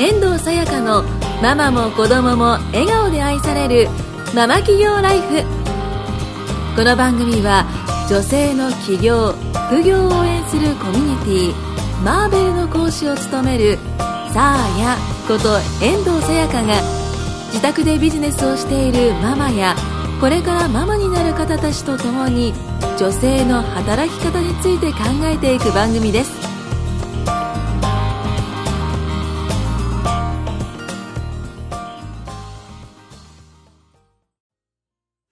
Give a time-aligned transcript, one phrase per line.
[0.00, 1.02] 遠藤さやかの
[1.42, 3.86] ママも子供も笑顔で愛される
[4.34, 5.42] ママ企業ライフ。
[6.74, 7.66] この番組は
[8.08, 9.34] 女性の起業
[9.68, 13.76] 副業を応援するコミュニティマーベルの講師を務める
[14.32, 14.96] さあや
[15.28, 16.80] こと遠藤さやかが
[17.48, 19.76] 自宅でビジネスをしているママや
[20.18, 22.54] これからママになる方たちと共に
[22.98, 26.49] 女性の働き方について考えていく番組です。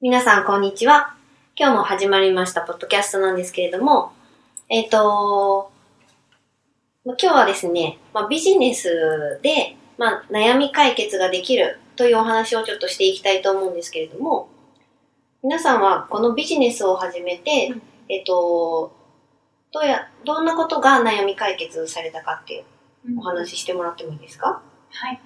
[0.08, 1.14] 皆さん、こんにちは。
[1.54, 4.12] 今日も始まりました、ポッドキャストなんですけれども、
[4.70, 5.70] えっ、と、
[7.04, 14.48] まあ今日はですね、まあ、ビジネスで、まあ、悩み解決ができるというお話をちょっとしていきたいと思うんですけれども、
[15.42, 18.96] 皆さんはこのビジネスを始めて、うんえっ、と、
[19.72, 25.20] どうや、どんなことが悩み解決されたかっていうお話ししてもらってもいいですか、はい。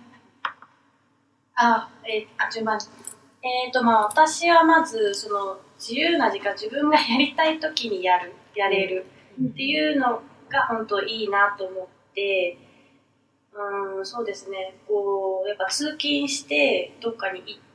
[1.55, 3.12] あ、えーあ、順番に。
[3.43, 9.07] えっ、と、まあ、私はまず、その、自由な時間、自分がやりたい時にやる、やれる
[9.43, 12.57] っていうのが本当いいなと思って、
[13.53, 17.73] うん、そうですね、こう、やっぱ通勤して、どっかに行って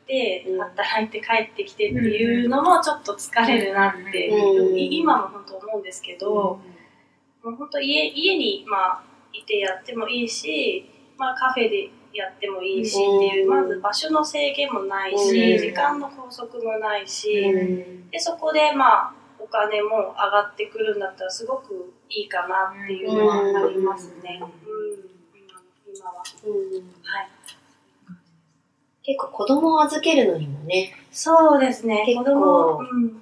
[0.48, 4.78] うん、働いて帰ってきてっていうのもちょっと疲れるなって、うん。
[4.78, 6.62] い今も本当思うんですけど、も
[7.44, 15.60] う本当家家に、まあ、いてやってもいいし、まあ、カフェでやってもいいしっていう、うんまず場所の制限もないし、うん。
[15.60, 18.10] 時間の拘束もないし、うん。
[18.10, 24.42] でそこでまあお金も上がってくるんだったらすごくいいかなっていうのはありますね。
[24.42, 24.50] うん。
[25.40, 26.54] 今今は、うん。
[26.54, 27.30] はい、
[29.04, 32.04] 結構子供を預けるのにもね、そうですね。
[32.06, 32.24] 結構。
[32.24, 33.22] 子供、うん、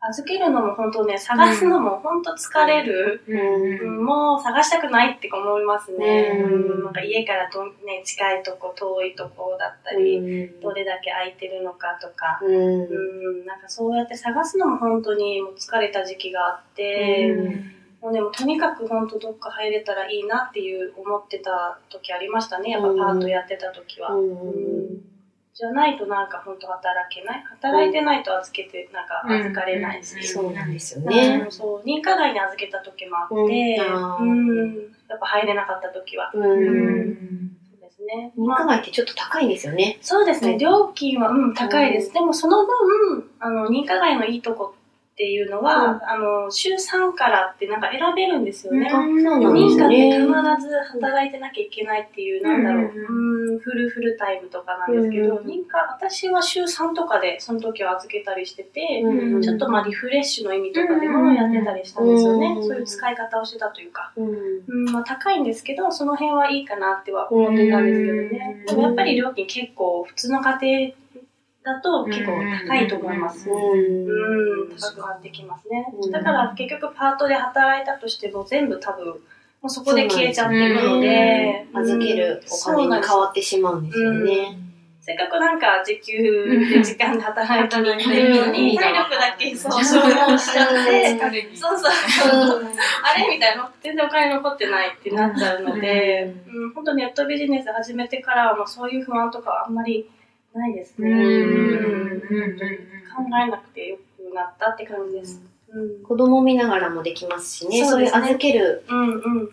[0.00, 3.22] 預けるのも本当ね探すのも本当疲れる。
[3.26, 6.40] うんうんもう探したくないって思いますね。
[6.44, 17.34] うんうんなんか家からどん、ね、近いとこ、遠いとこだったり、どれだけ空いてるのかとか、うんうん、なんかそうやって探すのも本当にもう疲れた時期があって、
[18.00, 22.70] もうでもとにかく本当どっか入れたらいいなっていう思ってた時ありましたね。
[22.70, 24.12] やっぱパートやってた時は。
[24.12, 25.05] うん
[25.56, 30.22] じゃないとなんか本当働けない働いてないと預けてなんか預かれないし。
[30.22, 31.50] そうなんですようねん。
[31.50, 34.76] そう認可外に預けた時もあって、うん
[35.08, 36.30] やっぱ入れなかった時は。
[36.34, 38.34] うんそうですね。
[38.36, 39.96] 認可外ってちょっと高いんですよね。
[40.02, 42.08] そうですね、うん料金は、うん、高いです。
[42.08, 44.74] うんでもその分、あの、認可外のいいとこ
[45.16, 48.86] っていうのは、うんあの、週3からってなんか選べるんですよね。
[48.90, 50.26] そうなんで認す可って必ね。
[50.60, 62.48] ず働いてなきゃいけないっていう、なんだろう、うんうん、フルフルタイムとかなんですけど、うん認可、私は週3とかでその時は預けたりしてて、うんちょっとまあリフレッシュの意味とかでもやってたりしたんですよね。
[62.48, 64.12] うんそういう使い方をしてたというか。
[64.16, 64.28] うん
[64.68, 68.56] うん、まあ高いんですけど、その辺はいいかなっては思ってたんですけどね。
[68.58, 70.58] うんでもやっぱり料金結構普通の家
[70.90, 71.05] 庭
[71.66, 72.32] だと結構
[72.68, 73.50] 高いと思います。
[73.50, 75.68] うんうん、高くなってきます。
[75.68, 76.12] ねうん。
[76.12, 79.14] だから結局パートで働いたとしても全部多分、も
[79.64, 84.58] うそこで消えちゃってるので、預けるお金に変わってしまうんですよね。
[85.00, 88.10] せっかくなんか時給で時間で働いたのに、うん。
[88.10, 91.92] 体力だけそう消耗しちゃって、疲そうそう。
[93.02, 100.08] あれみたいな、全然お金残ってないってなっちゃうので、うん、本当ネットビジネス始めてからはもうそういう不安とかはあんまり
[100.56, 101.10] ないですね。
[101.10, 105.42] うん考えなくてよくなったって感じです。
[105.68, 107.84] うん、子供見ながらもできますしね。
[107.84, 108.84] そうういう預ける。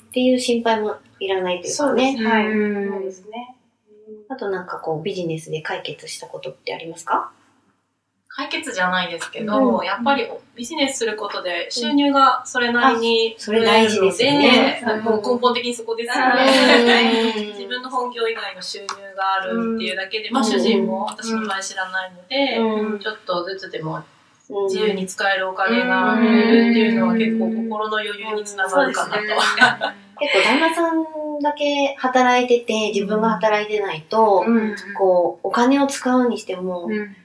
[0.10, 2.18] っていう心配もいらないというかそうです。
[2.18, 2.26] ね。
[2.28, 2.48] はい。
[2.48, 3.56] うんそうですね。
[4.30, 7.32] あとなんかこうビジネスで解決したことってありますか？
[8.36, 14.84] 解決じゃないですけど、やっぱりビジネスすることで収入がそれなりにそれ大事ですよね。
[15.04, 16.86] もう根本的にそこですようん。
[16.88, 17.34] ね。
[17.56, 23.00] 自分の本業以外の収入があるっていうだけで、まあ主人も私の場合知らないので、うん。
[23.00, 24.04] ちょっとずつでも
[24.50, 24.66] うん。
[24.66, 29.22] 自由に使えるお金が増えるっていうのは結構心の余裕につながるかなと。
[30.20, 31.04] 結構旦那さん
[31.40, 34.76] だけ働いてて自分が働いてないと、うん。
[34.98, 37.16] こうお金を使うにしても、う ん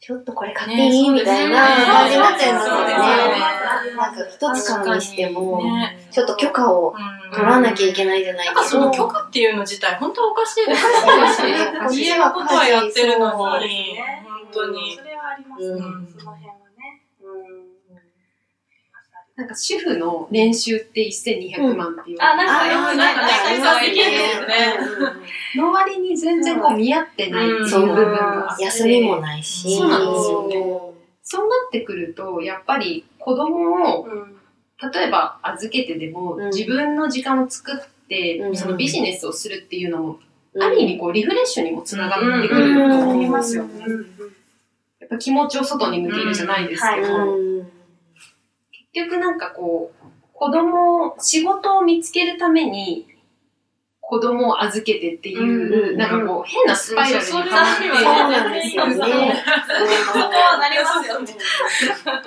[0.00, 1.56] ちょっとこれ買っていい、ねみたいな
[1.86, 2.94] 感じになっちゃいますよね。
[3.96, 8.64] なんか一つ買うにしても、ねちょっと許可をうん取らなきゃいけないじゃないなんけど。
[8.64, 10.88] かその許可っていうの自体本当おかしいですよ
[11.76, 15.04] おかしい家のことはやってるのに、本当にそ。
[15.04, 15.68] れはありますね。
[15.68, 16.60] うんその辺はね。
[16.62, 16.67] うん。
[19.38, 25.62] なんか主婦の年収って1200万っていう、あ、なんかよくなんかね、あーそういう意見ですね。
[25.62, 28.50] の割に全然こう見合ってないっていう部分が。
[28.50, 29.76] あって休みもないし。
[29.76, 30.56] そうなんですよね。
[31.22, 34.34] そうなってくると、やっぱり子供を、うん。
[34.92, 36.50] 例えば預けてでも、うん。
[36.50, 38.56] 自分の時間を作って、うん。
[38.56, 40.18] そのビジネスをするっていうのも
[40.54, 40.62] うん。
[40.64, 43.84] ある意味こうリフレッシュにもつながってくると思いますよね。
[44.98, 47.47] やっぱ気持ちを外に向けるじゃないですけど、うん結
[48.92, 53.06] 局なんかこう、子供、仕事を見つけるために、
[54.08, 58.94] 子供を預けてっていう、うんなんかこう、変なスパイラルにはまって、そうなんですよね。
[58.94, 61.36] そこはなりますよね。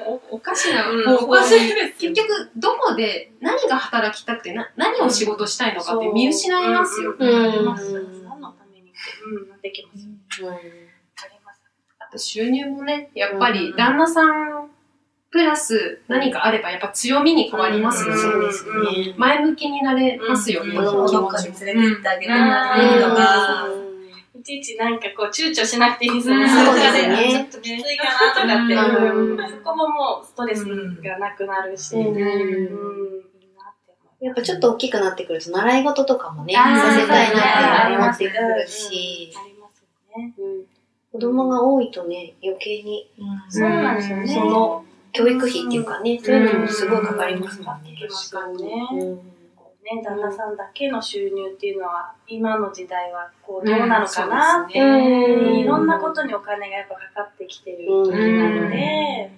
[0.05, 0.85] おおかしな
[1.19, 7.15] おかしにいですよ結局、どこで何が働きたくてな、何を仕事したいのかって見失いますよ。
[7.17, 10.49] うんあります何のためにって、うん、なってきますよ。
[10.49, 10.63] うんあり
[11.43, 11.61] ます。
[11.97, 14.70] あと収入もね、やっぱり旦那さん
[15.31, 18.21] プラス何かあればやっぱ強みに変わりますよね。
[18.21, 19.13] そうですね。
[19.17, 20.75] 前向きになれますよね。
[20.75, 20.85] うん。
[20.85, 23.67] 気持どっかに連れて行ってあげたりとか、
[24.37, 26.43] いちいちなんかこう躊躇しなくていいですよね。
[26.43, 27.31] うんそうですね。
[27.31, 29.37] ちょっときついかなとかって、うん。
[29.37, 31.95] そこももうストレスがなくなるし。
[34.19, 40.33] やっぱちょっと大きくなってくると習い事とかもね、させたいなって思ってくるし、ありますよね。
[40.37, 40.65] うん。
[41.11, 43.09] 子供が多いとね、余計に。
[43.49, 44.27] そうなんですよね。
[44.27, 47.65] その教育費っていうかね、そういうのもすごいかかりますもんね。
[47.65, 48.87] かかってきますからね。
[48.93, 49.31] うん
[49.83, 59.31] ね、旦那さんだけの収入っていうのは、今の時代はこうどうなのかなって、うんいろんなことにお金がやっぱかかってきてる時なので、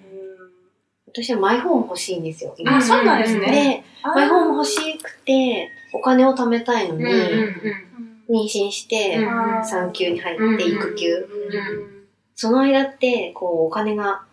[1.08, 2.76] 私はマイホーム欲しいんですよ、今。
[2.76, 3.84] あ、そうなんですで、ね。
[4.02, 7.84] マイホーム欲しくて、お金を貯めたいのに、うん
[8.26, 11.14] 妊娠して、うん産休に入って育休。
[11.14, 11.94] うん
[12.36, 14.23] その間って、こう、お金が、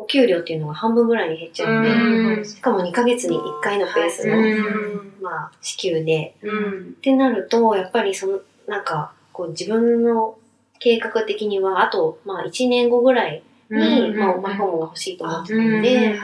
[0.00, 2.44] お給料っていうのが半分ぐらいに減っちゃうんで、うん。
[2.44, 5.12] しかも2ヶ月に1回のペースの、うん。
[5.20, 6.80] まあ、支給で、うん。
[6.80, 10.38] ってなると、やっぱりその、なんか、こう自分の
[10.78, 16.18] 計画的には、あと、まあ1年後ぐらいに、まあ、マイホームが欲しいと思ってたので、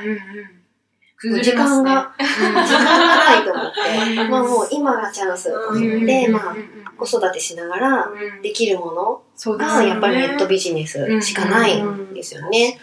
[1.42, 3.72] 時間が、時間がないと思っ
[4.14, 6.56] て、まあもう今がチャンスと思って、まあ、
[6.98, 8.08] 子育てしながら
[8.42, 12.78] できるものが、やっぱりネットビジネスしかないんですよね。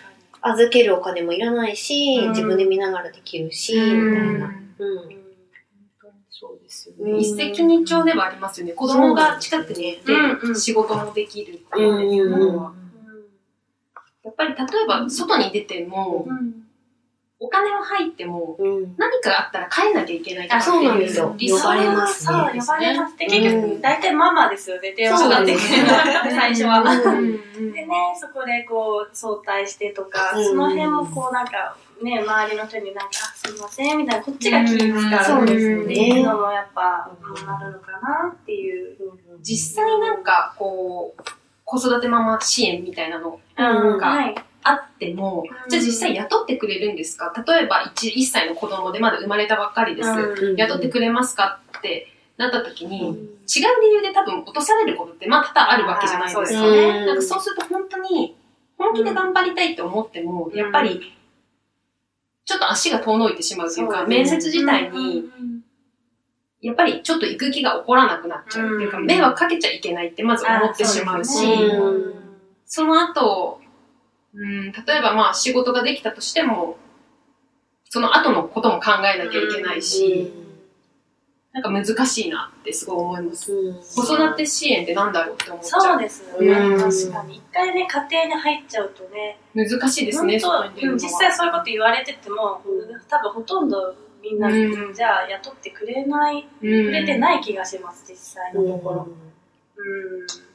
[0.45, 3.91] 預けるお金もいらないし、うん自分で見ながらできるし、みたい
[4.39, 4.47] な。
[4.47, 5.23] うん。
[6.29, 7.19] そうですようんね。
[7.19, 8.73] 一石二鳥ではありますよね。
[8.73, 12.73] 子供が近くにいてうんうん仕事もできるっていうのは。
[14.23, 16.27] やっぱり例えば外に出ても、
[17.45, 18.95] お金は入っても、うん。
[18.97, 23.17] 何かあったら帰んなきゃいけないとかあそうなんですよ呼ばれますねそう、呼ばれます。
[23.17, 25.59] で、結うん局、大体ママですよね、電話かかってくる
[26.31, 26.79] 最初は。
[26.81, 27.87] うんでね、
[28.17, 36.23] そこでこう、早退してとか、うんその辺もこうなんか、ね、周りの人になんか、あすいません、みたいな、こっちが気遣うそうですよっていうね。
[36.23, 38.97] のもやっぱ、うんあるのかなっていう。
[39.41, 41.21] 実際なんかこう、
[41.65, 44.35] 子育てママ支援みたいなのうんはい。
[44.63, 45.69] あっても、うん。
[45.69, 47.33] じゃあ実際雇ってくれるんですか？
[47.47, 50.09] 例えば 1, 1歳の子供でまだ生まれたばっかりです。
[50.09, 50.55] うん。
[50.55, 51.59] 雇ってくれますか？
[51.77, 52.07] って
[52.37, 53.15] なった時に、うん。
[53.15, 53.21] 違う
[53.81, 56.45] 理由で多分落とされることってまあ多々あるわけじゃないですか。
[56.45, 57.05] そうですね。
[57.05, 58.35] なんかそうすると本当に
[58.77, 61.13] 本気で頑張りたいって思っても、やっぱり
[62.45, 65.29] ちょっと足が遠のいてしまうというか、面接自体に、
[66.61, 69.05] やっぱりちょっと行く気が起こらなくなっちゃうっていうか、うん。
[69.05, 72.13] 迷惑かけちゃいけないってまず思ってしまうし、うん
[72.65, 73.61] その後、
[74.35, 76.77] うん、例えばまあ仕事ができたとしても、
[77.89, 80.33] その後のことも考えなきゃいけないし、
[81.51, 83.53] なんか難しいなってすごい思います。
[83.53, 83.73] うん。
[83.75, 85.81] 子育て支援ってなんだろうって思っちゃう。
[85.81, 86.79] そうですよね、うん。
[86.79, 87.35] 確かに。
[87.35, 92.59] 一回ね、家庭に入っちゃうとね、難しいですね、実際そういうこと言われてても、
[93.07, 94.93] 多分ほとんどみんな、うん。
[94.95, 99.07] じゃあ雇ってくれない、くれてない気がします、実際のところ。
[99.77, 99.81] う
[100.49, 100.52] ん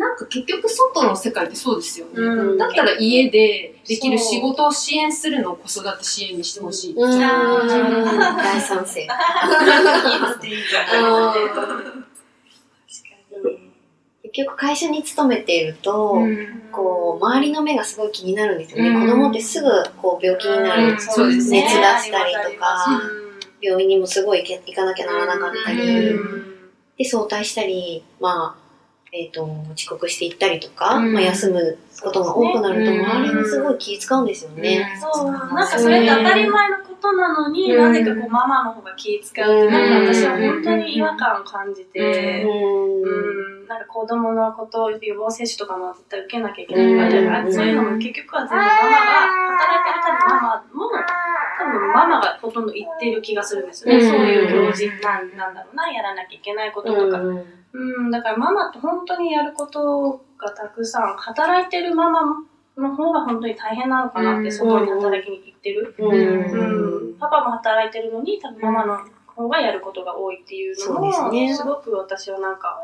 [0.00, 2.12] なんか結局外の世界ってそうですよね。
[2.14, 6.94] うんだったら家でできる仕事を支援するのを子育て支援にしてほしい。
[6.94, 9.02] うん大賛成。
[9.02, 11.68] いいですね、いいじゃない確か
[13.44, 13.58] に。
[14.22, 18.88] 結局会社に勤めていると、うんこう、周りの目がすごい気になるんですよね。
[18.88, 19.68] うん子供ってすぐ
[20.00, 20.92] こう病気になる。
[20.92, 23.02] うんそうですね熱出したりとか
[23.60, 26.50] 病院にもすごい行かなきゃならなかったり、うん
[27.00, 28.59] で、早退したり、まあ、
[29.12, 31.12] えっ、と、遅刻していったりとか、うん。
[31.12, 34.86] まあ、休むことが多くなると、うん周りにすごい気使うんですよね。
[35.00, 43.02] そう、なんかそれって当たり前のことなのに、なぜかこうママの方が気使うって、なんか私は本当に違和感を感じて、うん。
[43.02, 47.52] うん、なんか子供のこと、予防接種とかも絶対受けなきゃいけないとか、うん。
[47.52, 49.39] そういうのも結局は全部ママが、
[52.10, 54.04] ママがほとんど言ってる気がするんですよね。
[54.04, 54.10] うん。
[54.10, 57.20] そういう行事なんなんだろうな、やらなきゃいけないこととか。
[57.20, 62.22] うんうん、だからママって本当にやることがたくさん、働いてるママ
[62.76, 64.52] の方が本当に大変なのかなって、うん。
[64.52, 65.94] 外に働きに行ってる。
[65.98, 67.10] うん。
[67.10, 71.54] うん、パパも働いてるのに、多分ママの方がやることが多いっていうのも、すね。
[71.54, 72.80] すごく私はなんか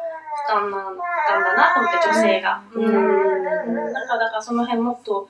[0.48, 2.62] 担なんなんだなと思って、女性が。
[2.72, 2.84] うん。
[2.84, 3.92] うん。
[3.92, 5.28] だから、だからその辺もっと、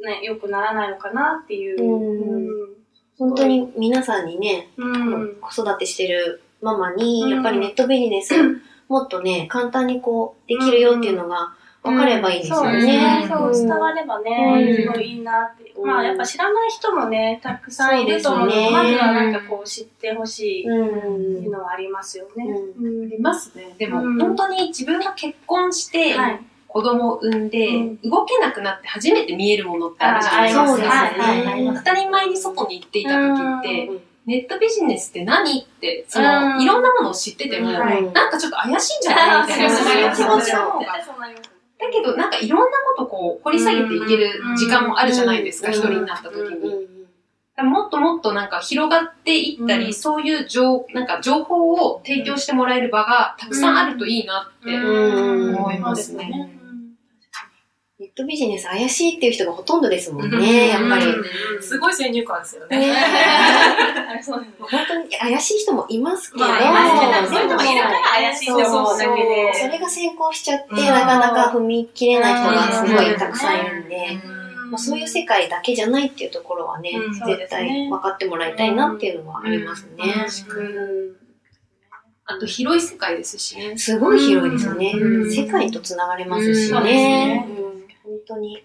[0.00, 1.82] ね、良くならないのかなっていう。
[1.82, 2.77] うん
[3.18, 5.36] 本当に皆さんにね、うん。
[5.40, 8.34] 子育てしてるママに、うんやっぱりネットビジネス、
[8.88, 13.28] もっとね、簡単にこう、できるよっていうのが分かればいいですよそうですねね。。
[13.28, 15.72] そう、伝わればね、うんすごいいいなって。
[15.76, 21.44] うんまあ、やっぱ知らない人もね、たくさんいると思うので、まずはなんかこう知ってほしいってうん。
[21.44, 22.44] いうのはありますよね。
[22.46, 23.74] ありますね。
[23.78, 26.40] でも、うん本当に自分が結婚して、はい。
[26.68, 27.96] 子供を産んで、うん。
[28.02, 31.74] 動けなくなって初めて見えるものってあるじゃないですか。
[31.78, 36.62] 当たり前に外に行っていた時って、うんネットビジネスって何って、その、うん。
[36.62, 38.02] いろんなものを知ってても、はい。
[38.12, 40.82] なんかちょっと怪しいんじゃないみたいな、そういう気持ちの
[41.78, 45.74] だけど、なんかいろんなことこう、掘り下げていける時間もあるじゃないですか、うん。
[45.74, 46.88] 一人になった時うんに。
[47.62, 49.94] もっともっとなんか広がっていったり、うん。
[49.94, 55.56] そういう情、なんか情報を提供してもらえる場がたくさんあるといいなってうん。
[55.56, 56.57] 思いますね。
[58.00, 61.06] うんネットビジネス怪しいっていう人がほとんどですもんね、やっぱり。
[61.06, 61.24] うん
[61.60, 62.94] すごい先入観ですよ ね。
[64.24, 64.44] 本
[64.86, 69.52] 当に怪しい人もいますけど、まあそういう人もいるから怪しいって思うだけで。
[69.54, 74.70] そうそれが先行しちゃって、うんなかなか踏み切れない人がすごいたくさんいるんで、うん。
[74.70, 77.12] まあ、そういう世界だけじゃないっていうところはね、うん。
[77.12, 80.04] 絶対ね分かってもらいたいなっていうのはありますね。
[80.56, 81.16] うん。
[82.26, 83.76] あと広い世界ですしね。
[83.76, 84.92] すごい広いですよね。
[84.94, 85.32] うん。
[85.32, 86.84] 世界とつながれますしうん。
[86.84, 87.48] ね。
[88.28, 88.62] 当に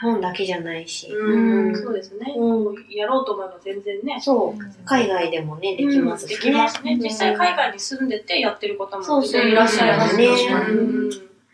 [0.00, 1.08] 本だけじゃないし。
[1.10, 2.34] うんそうですね。
[2.36, 4.20] うんやろうと思えば全然ね。
[4.20, 4.84] そう。
[4.84, 6.36] 海外でもね、できますね。
[6.36, 6.96] きますね。
[6.96, 11.10] 実際海外に住んでてやってる方もそうそういらっしゃいますよねうん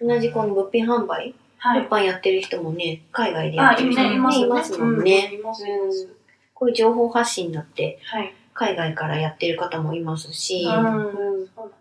[0.09, 1.83] 同じこの物品販売、はい。
[1.83, 4.47] 物販やってる人もね、海外でやあ、ってる人いね、いますよ
[4.79, 4.85] ね。
[4.85, 5.89] もねいますもんね。
[6.53, 8.35] こういう情報発信だって、はい。
[8.53, 10.65] 海外からやってる方もいますし、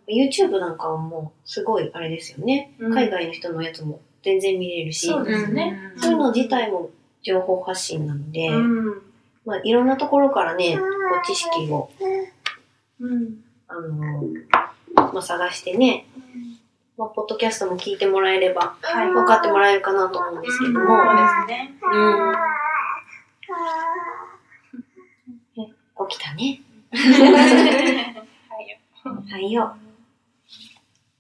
[0.08, 2.74] YouTube なんかはもうすごいあれですよね。
[2.80, 5.94] うん海外の人のやつも全然見れるし、そうですね。
[5.98, 6.90] そういうの自体も
[7.22, 9.02] 情報発信なので、うん。
[9.46, 10.84] まあ、いろんなところからね、こ
[11.22, 11.92] う知識を、
[13.00, 13.44] うん。
[13.68, 14.24] あの
[15.14, 16.06] まあ、探してね、
[16.98, 19.10] まあ、ポッドキャストも聞いてもらえれば、はい。
[19.10, 21.74] 分かってもらえるかなと思うんですけども、そうですね。
[21.82, 21.88] う
[22.30, 22.34] ん。
[26.10, 26.62] 起きたね。
[29.04, 29.76] はいよ。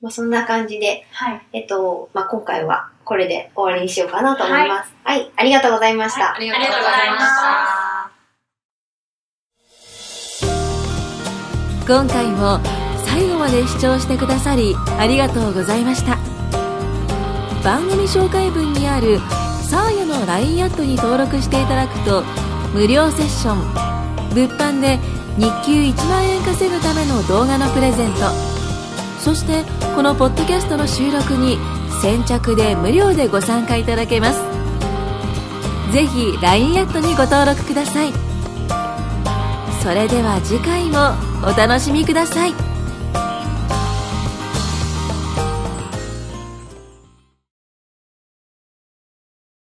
[0.04, 1.42] まあ、そんな感じで、はい。
[1.54, 4.94] えっと、まあ、今回はこれで終わりにしようかなと思います。
[5.02, 6.36] はい、ありがとうございました。
[6.36, 7.94] ありありがとうございました。
[11.88, 12.60] 今回も
[13.06, 16.18] 最後まで視聴してくださりありがとうございました
[17.62, 19.20] 番組紹介文にある
[19.70, 22.24] サーヤの LINE アットに登録していただくと
[22.74, 24.98] 無料セッション物販で
[25.38, 28.53] 日給1万円稼ぐための動画のプレゼント
[29.24, 29.64] そして
[29.96, 31.58] このポッドキャストの収録に
[32.02, 34.42] 先着で無料でご参加いただけます。
[35.94, 38.12] ぜひ LINE アットにご登録ください。
[39.82, 41.16] それでは次回も
[41.48, 42.73] お楽しみください。